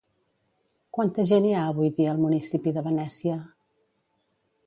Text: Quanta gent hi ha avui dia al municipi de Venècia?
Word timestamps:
Quanta 0.97 1.25
gent 1.31 1.45
hi 1.49 1.51
ha 1.57 1.65
avui 1.73 1.91
dia 1.99 2.09
al 2.15 2.23
municipi 2.23 2.75
de 2.79 2.85
Venècia? 2.89 3.39